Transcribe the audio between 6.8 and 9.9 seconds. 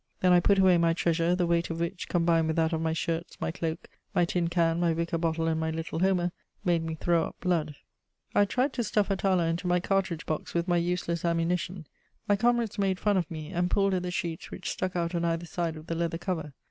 me throw up blood. I tried to stuff Atala into my